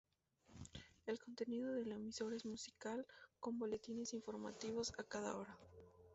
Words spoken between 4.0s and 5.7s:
informativos a cada hora.